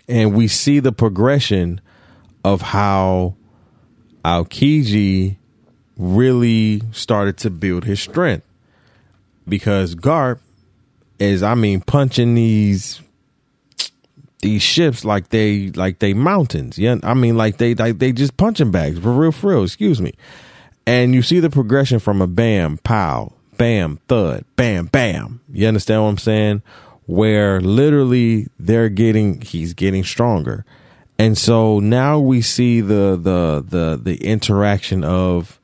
and 0.08 0.34
we 0.34 0.48
see 0.48 0.80
the 0.80 0.92
progression 0.92 1.80
of 2.44 2.60
how 2.62 3.34
Aokiji 4.24 5.36
really 5.96 6.82
started 6.92 7.36
to 7.38 7.50
build 7.50 7.84
his 7.84 8.00
strength. 8.00 8.44
Because 9.48 9.94
Garp 9.94 10.40
is 11.18 11.42
I 11.42 11.54
mean 11.54 11.80
punching 11.80 12.34
these 12.34 13.00
these 14.40 14.62
ships 14.62 15.04
like 15.04 15.28
they 15.28 15.70
like 15.70 15.98
they 15.98 16.14
mountains. 16.14 16.78
Yeah, 16.78 16.96
I 17.02 17.14
mean 17.14 17.36
like 17.36 17.58
they 17.58 17.74
like 17.74 17.98
they 17.98 18.12
just 18.12 18.36
punching 18.36 18.70
bags 18.70 18.98
for 18.98 19.12
real, 19.12 19.32
for 19.32 19.50
real. 19.50 19.64
Excuse 19.64 20.00
me. 20.00 20.14
And 20.86 21.14
you 21.14 21.22
see 21.22 21.40
the 21.40 21.50
progression 21.50 21.98
from 21.98 22.22
a 22.22 22.26
bam, 22.26 22.78
pow, 22.78 23.32
bam, 23.58 23.98
thud, 24.08 24.44
bam, 24.56 24.86
bam. 24.86 25.40
You 25.52 25.68
understand 25.68 26.02
what 26.02 26.08
I'm 26.08 26.18
saying? 26.18 26.62
Where 27.04 27.60
literally 27.60 28.48
they're 28.58 28.88
getting, 28.88 29.40
he's 29.40 29.74
getting 29.74 30.04
stronger, 30.04 30.64
and 31.18 31.36
so 31.36 31.80
now 31.80 32.18
we 32.18 32.42
see 32.42 32.80
the 32.80 33.18
the 33.20 33.64
the 33.66 34.00
the 34.02 34.24
interaction 34.24 35.04
of 35.04 35.58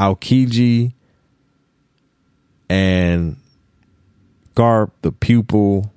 Aokiji 0.00 0.92
and 2.68 3.36
Garp, 4.58 4.90
the 5.02 5.12
pupil, 5.12 5.92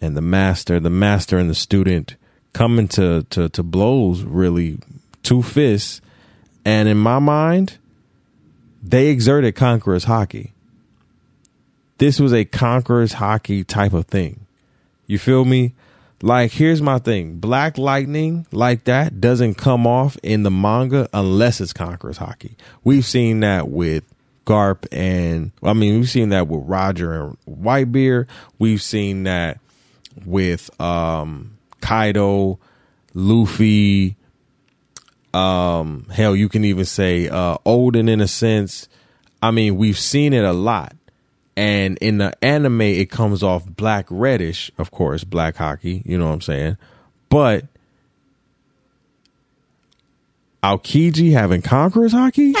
and 0.00 0.16
the 0.16 0.20
master, 0.20 0.80
the 0.80 0.90
master 0.90 1.38
and 1.38 1.48
the 1.48 1.54
student 1.54 2.16
coming 2.52 2.88
to, 2.88 3.24
to, 3.30 3.48
to 3.50 3.62
blows 3.62 4.22
really 4.22 4.80
two 5.22 5.40
fists. 5.40 6.00
And 6.64 6.88
in 6.88 6.96
my 6.96 7.20
mind, 7.20 7.78
they 8.82 9.06
exerted 9.06 9.54
Conqueror's 9.54 10.06
Haki. 10.06 10.50
This 11.98 12.18
was 12.18 12.32
a 12.32 12.44
Conqueror's 12.44 13.14
Haki 13.14 13.64
type 13.64 13.92
of 13.92 14.06
thing. 14.06 14.46
You 15.06 15.20
feel 15.20 15.44
me? 15.44 15.74
Like, 16.22 16.50
here's 16.50 16.82
my 16.82 16.98
thing 16.98 17.38
Black 17.38 17.78
Lightning, 17.78 18.46
like 18.50 18.84
that, 18.84 19.20
doesn't 19.20 19.54
come 19.54 19.86
off 19.86 20.18
in 20.24 20.42
the 20.42 20.50
manga 20.50 21.08
unless 21.12 21.60
it's 21.60 21.72
Conqueror's 21.72 22.18
Haki. 22.18 22.56
We've 22.82 23.04
seen 23.04 23.40
that 23.40 23.68
with 23.68 24.02
Garp 24.46 24.86
and 24.92 25.52
I 25.62 25.72
mean 25.72 26.00
we've 26.00 26.10
seen 26.10 26.30
that 26.30 26.48
with 26.48 26.62
Roger 26.66 27.12
and 27.12 27.36
Whitebeard. 27.48 28.26
We've 28.58 28.82
seen 28.82 29.24
that 29.24 29.60
with 30.24 30.70
um 30.80 31.56
Kaido, 31.80 32.58
Luffy, 33.14 34.16
um 35.32 36.06
hell 36.12 36.34
you 36.34 36.48
can 36.48 36.64
even 36.64 36.84
say 36.84 37.28
uh 37.28 37.58
Oden 37.66 38.10
in 38.10 38.20
a 38.20 38.28
sense. 38.28 38.88
I 39.42 39.50
mean 39.50 39.76
we've 39.76 39.98
seen 39.98 40.32
it 40.32 40.44
a 40.44 40.52
lot. 40.52 40.94
And 41.56 41.98
in 41.98 42.18
the 42.18 42.32
anime 42.42 42.80
it 42.80 43.10
comes 43.10 43.42
off 43.42 43.64
black 43.66 44.06
reddish, 44.08 44.70
of 44.78 44.90
course, 44.90 45.24
black 45.24 45.56
Haki, 45.56 46.04
you 46.06 46.18
know 46.18 46.26
what 46.26 46.34
I'm 46.34 46.40
saying? 46.40 46.76
But 47.28 47.66
Aokiji 50.62 51.32
having 51.32 51.62
Conqueror's 51.62 52.12
Haki? 52.12 52.54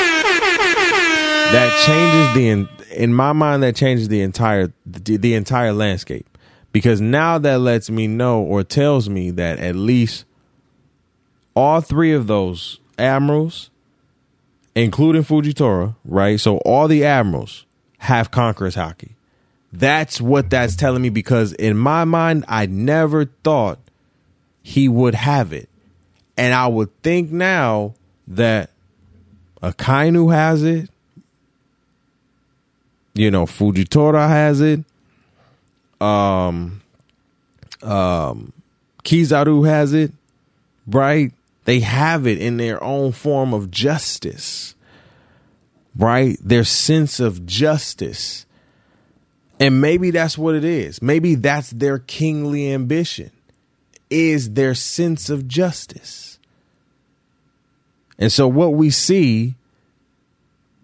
That 1.52 1.84
changes 1.84 2.34
the 2.34 2.48
in, 2.48 2.68
in 2.94 3.14
my 3.14 3.32
mind 3.32 3.62
that 3.62 3.76
changes 3.76 4.08
the 4.08 4.22
entire 4.22 4.72
the, 4.86 5.16
the 5.16 5.34
entire 5.34 5.72
landscape 5.72 6.26
because 6.72 7.00
now 7.00 7.38
that 7.38 7.60
lets 7.60 7.90
me 7.90 8.06
know 8.06 8.40
or 8.40 8.62
tells 8.62 9.08
me 9.08 9.30
that 9.32 9.58
at 9.58 9.74
least 9.74 10.24
all 11.54 11.80
three 11.80 12.12
of 12.12 12.26
those 12.26 12.78
admirals 12.98 13.70
including 14.74 15.24
Fujitora, 15.24 15.96
right? 16.04 16.38
So 16.38 16.58
all 16.58 16.88
the 16.88 17.04
admirals 17.04 17.66
have 17.98 18.30
Conqueror's 18.30 18.76
Haki 18.76 19.10
That's 19.72 20.20
what 20.20 20.50
that's 20.50 20.76
telling 20.76 21.02
me 21.02 21.10
because 21.10 21.52
in 21.54 21.76
my 21.76 22.04
mind 22.04 22.44
I 22.48 22.66
never 22.66 23.26
thought 23.26 23.78
he 24.62 24.88
would 24.88 25.14
have 25.14 25.52
it. 25.52 25.68
And 26.36 26.54
I 26.54 26.66
would 26.66 27.02
think 27.02 27.30
now 27.30 27.94
that 28.28 28.70
Akainu 29.62 30.32
has 30.32 30.62
it, 30.62 30.88
you 33.20 33.30
know, 33.30 33.44
Fujitora 33.44 34.26
has 34.26 34.62
it. 34.62 34.82
Um, 36.00 36.80
um, 37.82 38.54
Kizaru 39.04 39.68
has 39.68 39.92
it, 39.92 40.12
right? 40.86 41.30
They 41.66 41.80
have 41.80 42.26
it 42.26 42.38
in 42.38 42.56
their 42.56 42.82
own 42.82 43.12
form 43.12 43.52
of 43.52 43.70
justice, 43.70 44.74
right? 45.94 46.38
Their 46.42 46.64
sense 46.64 47.20
of 47.20 47.44
justice. 47.44 48.46
And 49.58 49.82
maybe 49.82 50.10
that's 50.10 50.38
what 50.38 50.54
it 50.54 50.64
is. 50.64 51.02
Maybe 51.02 51.34
that's 51.34 51.68
their 51.72 51.98
kingly 51.98 52.72
ambition 52.72 53.32
is 54.08 54.54
their 54.54 54.74
sense 54.74 55.28
of 55.28 55.46
justice. 55.46 56.38
And 58.18 58.32
so 58.32 58.48
what 58.48 58.72
we 58.72 58.88
see 58.88 59.56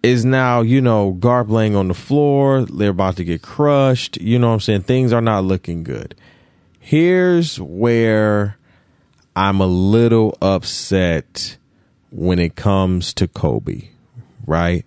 is 0.07 0.25
now, 0.25 0.61
you 0.61 0.81
know, 0.81 1.13
Garp 1.19 1.49
laying 1.49 1.75
on 1.75 1.87
the 1.87 1.93
floor. 1.93 2.63
They're 2.65 2.89
about 2.91 3.17
to 3.17 3.23
get 3.23 3.41
crushed. 3.41 4.17
You 4.17 4.39
know 4.39 4.47
what 4.47 4.53
I'm 4.53 4.59
saying? 4.61 4.81
Things 4.83 5.13
are 5.13 5.21
not 5.21 5.43
looking 5.43 5.83
good. 5.83 6.15
Here's 6.79 7.59
where 7.59 8.57
I'm 9.35 9.59
a 9.59 9.67
little 9.67 10.37
upset 10.41 11.57
when 12.11 12.39
it 12.39 12.55
comes 12.55 13.13
to 13.15 13.27
Koby, 13.27 13.89
right? 14.45 14.85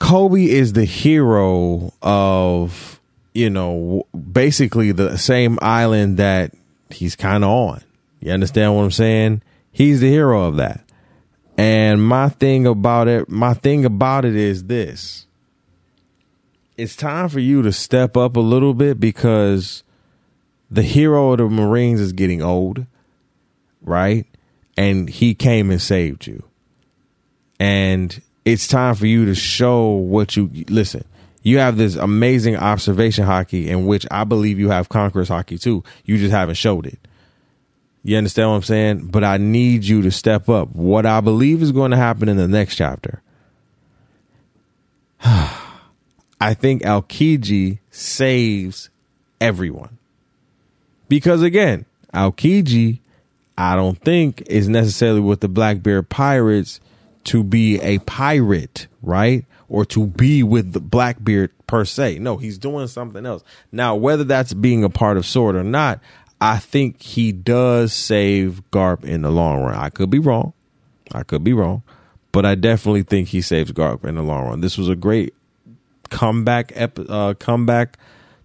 Koby 0.00 0.46
is 0.46 0.74
the 0.74 0.84
hero 0.84 1.92
of, 2.00 3.00
you 3.34 3.50
know, 3.50 4.06
basically 4.32 4.92
the 4.92 5.18
same 5.18 5.58
island 5.60 6.16
that 6.18 6.54
he's 6.90 7.16
kind 7.16 7.42
of 7.42 7.50
on. 7.50 7.82
You 8.20 8.32
understand 8.32 8.76
what 8.76 8.82
I'm 8.82 8.90
saying? 8.92 9.42
He's 9.72 10.00
the 10.00 10.08
hero 10.08 10.44
of 10.44 10.56
that. 10.56 10.87
And 11.58 12.00
my 12.00 12.28
thing 12.28 12.68
about 12.68 13.08
it, 13.08 13.28
my 13.28 13.52
thing 13.52 13.84
about 13.84 14.24
it 14.24 14.36
is 14.36 14.64
this. 14.64 15.26
It's 16.76 16.94
time 16.94 17.28
for 17.28 17.40
you 17.40 17.62
to 17.62 17.72
step 17.72 18.16
up 18.16 18.36
a 18.36 18.40
little 18.40 18.74
bit 18.74 19.00
because 19.00 19.82
the 20.70 20.82
hero 20.82 21.32
of 21.32 21.38
the 21.38 21.48
Marines 21.48 22.00
is 22.00 22.12
getting 22.12 22.42
old, 22.42 22.86
right? 23.82 24.24
And 24.76 25.10
he 25.10 25.34
came 25.34 25.72
and 25.72 25.82
saved 25.82 26.28
you. 26.28 26.44
And 27.58 28.22
it's 28.44 28.68
time 28.68 28.94
for 28.94 29.06
you 29.06 29.24
to 29.24 29.34
show 29.34 29.88
what 29.88 30.36
you 30.36 30.48
listen. 30.68 31.04
You 31.42 31.58
have 31.58 31.76
this 31.76 31.96
amazing 31.96 32.54
observation 32.54 33.26
Haki 33.26 33.66
in 33.66 33.84
which 33.84 34.06
I 34.12 34.22
believe 34.22 34.60
you 34.60 34.70
have 34.70 34.88
conquerors 34.88 35.28
Haki 35.28 35.60
too. 35.60 35.82
You 36.04 36.18
just 36.18 36.30
haven't 36.30 36.54
showed 36.54 36.86
it. 36.86 37.00
You 38.04 38.16
understand 38.16 38.50
what 38.50 38.56
I'm 38.56 38.62
saying? 38.62 39.06
But 39.06 39.24
I 39.24 39.36
need 39.36 39.84
you 39.84 40.02
to 40.02 40.10
step 40.10 40.48
up. 40.48 40.74
What 40.74 41.06
I 41.06 41.20
believe 41.20 41.62
is 41.62 41.72
going 41.72 41.90
to 41.90 41.96
happen 41.96 42.28
in 42.28 42.36
the 42.36 42.48
next 42.48 42.76
chapter. 42.76 43.22
I 46.40 46.54
think 46.54 46.82
Aokiji 46.82 47.80
saves 47.90 48.90
everyone. 49.40 49.98
Because 51.08 51.42
again, 51.42 51.86
Aokiji, 52.14 53.00
I 53.56 53.74
don't 53.74 54.00
think 54.00 54.42
is 54.46 54.68
necessarily 54.68 55.20
with 55.20 55.40
the 55.40 55.48
Blackbeard 55.48 56.08
Pirates 56.08 56.80
to 57.24 57.42
be 57.42 57.80
a 57.80 57.98
pirate, 58.00 58.86
right? 59.02 59.44
Or 59.68 59.84
to 59.86 60.06
be 60.06 60.42
with 60.42 60.72
the 60.72 60.80
Blackbeard 60.80 61.50
per 61.66 61.84
se. 61.84 62.20
No, 62.20 62.36
he's 62.36 62.56
doing 62.56 62.86
something 62.86 63.26
else. 63.26 63.42
Now, 63.72 63.96
whether 63.96 64.24
that's 64.24 64.54
being 64.54 64.84
a 64.84 64.88
part 64.88 65.16
of 65.16 65.26
Sword 65.26 65.56
or 65.56 65.64
not, 65.64 66.00
I 66.40 66.58
think 66.58 67.02
he 67.02 67.32
does 67.32 67.92
save 67.92 68.62
Garp 68.70 69.04
in 69.04 69.22
the 69.22 69.30
long 69.30 69.62
run. 69.62 69.74
I 69.74 69.90
could 69.90 70.10
be 70.10 70.18
wrong. 70.18 70.52
I 71.12 71.22
could 71.22 71.42
be 71.42 71.52
wrong. 71.52 71.82
But 72.30 72.46
I 72.46 72.54
definitely 72.54 73.02
think 73.02 73.28
he 73.28 73.40
saves 73.40 73.72
Garp 73.72 74.04
in 74.04 74.14
the 74.14 74.22
long 74.22 74.46
run. 74.46 74.60
This 74.60 74.78
was 74.78 74.88
a 74.88 74.96
great 74.96 75.34
comeback 76.10 76.72
ep- 76.74 76.98
uh, 77.08 77.34
comeback 77.34 77.98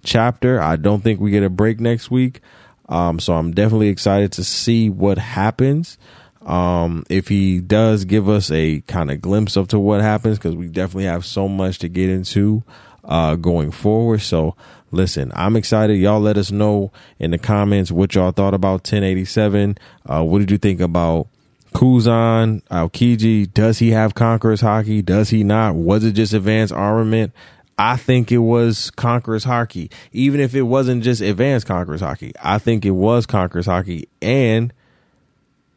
chapter. 0.04 0.62
I 0.62 0.76
don't 0.76 1.02
think 1.02 1.20
we 1.20 1.32
get 1.32 1.44
a 1.44 1.50
break 1.50 1.80
next 1.80 2.10
week. 2.10 2.42
Um, 2.90 3.20
so 3.20 3.34
I'm 3.34 3.52
definitely 3.52 3.90
excited 3.90 4.32
to 4.34 4.44
see 4.44 4.90
what 4.90 5.18
happens. 5.18 5.98
Um, 6.46 7.06
if 7.10 7.30
he 7.30 7.62
does 7.62 8.04
give 8.04 8.28
us 8.28 8.52
a 8.52 8.82
kind 8.82 9.10
of 9.12 9.22
glimpse 9.22 9.56
of 9.56 9.70
to 9.70 9.80
what 9.80 10.02
happens, 10.02 10.38
because 10.38 10.56
we 10.56 10.68
definitely 10.68 11.06
have 11.06 11.26
so 11.26 11.48
much 11.48 11.80
to 11.80 11.88
get 11.88 12.10
into 12.10 12.64
uh, 13.04 13.36
going 13.36 13.72
forward. 13.72 14.22
So 14.22 14.56
listen, 14.94 15.32
I'm 15.36 15.56
excited. 15.56 15.98
Y'all 15.98 16.22
let 16.22 16.38
us 16.38 16.52
know 16.52 16.92
in 17.20 17.32
the 17.32 17.38
comments 17.38 17.92
what 17.92 18.16
y'all 18.16 18.32
thought 18.32 18.54
about 18.54 18.82
1087. 18.82 19.78
Uh, 20.06 20.24
what 20.24 20.40
did 20.40 20.52
you 20.52 20.58
think 20.58 20.80
about 20.80 21.28
Kuzan, 21.74 22.64
Aokiji? 22.70 23.52
Does 23.52 23.80
he 23.80 23.92
have 23.92 24.16
Conquerors 24.16 24.62
Haki? 24.62 25.04
Does 25.04 25.30
he 25.30 25.44
not? 25.44 25.76
Was 25.76 26.04
it 26.04 26.14
just 26.14 26.34
advanced 26.34 26.74
armament? 26.74 27.34
I 27.78 27.98
think 27.98 28.32
it 28.32 28.38
was 28.38 28.92
Conquerors 28.92 29.46
Haki. 29.46 29.92
Even 30.12 30.40
if 30.40 30.54
it 30.54 30.62
wasn't 30.62 31.04
just 31.04 31.22
advanced 31.22 31.66
Conquerors 31.66 32.02
Haki, 32.02 32.32
I 32.42 32.60
think 32.60 32.86
it 32.86 32.92
was 32.92 33.26
Conquerors 33.26 33.66
Haki. 33.66 34.06
And 34.22 34.72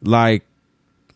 like 0.02 0.44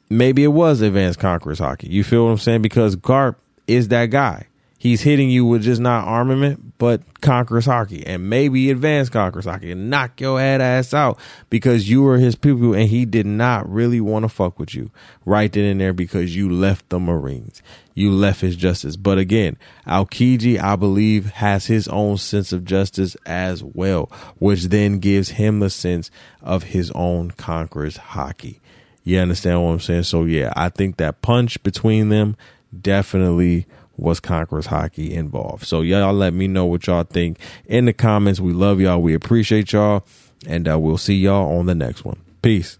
maybe 0.08 0.42
it 0.42 0.48
was 0.48 0.80
advanced 0.80 1.18
Conquerors 1.18 1.60
Haki. 1.60 1.90
You 1.90 2.02
feel 2.02 2.24
what 2.24 2.32
I'm 2.32 2.38
saying? 2.38 2.62
Because 2.62 2.96
Garp 2.96 3.36
is 3.66 3.88
that 3.88 4.06
guy 4.06 4.46
he's 4.80 5.02
hitting 5.02 5.28
you 5.28 5.44
with 5.44 5.62
just 5.62 5.80
not 5.80 6.08
armament, 6.08 6.78
but 6.78 7.20
Conquerors 7.20 7.66
Haki 7.66 8.02
and 8.06 8.30
maybe 8.30 8.70
advanced 8.70 9.12
Conquerors 9.12 9.44
Haki 9.44 9.70
and 9.70 9.90
knock 9.90 10.18
your 10.20 10.40
head 10.40 10.62
ass 10.62 10.94
out 10.94 11.20
because 11.50 11.88
you 11.88 12.02
were 12.02 12.16
his 12.16 12.34
people 12.34 12.72
and 12.72 12.88
he 12.88 13.04
did 13.04 13.26
not 13.26 13.70
really 13.70 14.00
want 14.00 14.24
to 14.24 14.28
fuck 14.28 14.58
with 14.58 14.74
you 14.74 14.90
right 15.26 15.52
then 15.52 15.66
and 15.66 15.80
there 15.80 15.92
because 15.92 16.34
you 16.34 16.50
left 16.50 16.88
the 16.88 16.98
Marines. 16.98 17.62
You 17.94 18.10
left 18.10 18.40
his 18.40 18.56
justice. 18.56 18.96
But 18.96 19.18
again, 19.18 19.58
Aokiji, 19.86 20.58
I 20.58 20.76
believe, 20.76 21.26
has 21.26 21.66
his 21.66 21.86
own 21.88 22.16
sense 22.16 22.50
of 22.50 22.64
justice 22.64 23.16
as 23.26 23.62
well, 23.62 24.10
which 24.38 24.64
then 24.64 24.98
gives 24.98 25.28
him 25.30 25.62
a 25.62 25.68
sense 25.68 26.10
of 26.40 26.62
his 26.62 26.90
own 26.92 27.32
Conquerors 27.32 27.98
Haki. 27.98 28.60
You 29.04 29.18
understand 29.18 29.62
what 29.62 29.72
I'm 29.72 29.80
saying? 29.80 30.04
So 30.04 30.24
yeah, 30.24 30.54
I 30.56 30.70
think 30.70 30.96
that 30.96 31.20
punch 31.20 31.62
between 31.62 32.08
them 32.08 32.36
definitely 32.80 33.66
was 34.00 34.18
Conquerors 34.18 34.66
Haki 34.66 35.10
involved. 35.10 35.64
So 35.64 35.82
y'all 35.82 36.12
let 36.12 36.34
me 36.34 36.48
know 36.48 36.64
what 36.64 36.86
y'all 36.86 37.04
think 37.04 37.38
in 37.66 37.84
the 37.84 37.92
comments. 37.92 38.40
We 38.40 38.52
love 38.52 38.80
y'all. 38.80 39.00
We 39.00 39.14
appreciate 39.14 39.72
y'all. 39.72 40.04
And 40.46 40.68
uh, 40.68 40.78
we'll 40.78 40.98
see 40.98 41.14
y'all 41.14 41.58
on 41.58 41.66
the 41.66 41.74
next 41.74 42.04
one. 42.04 42.18
Peace. 42.42 42.79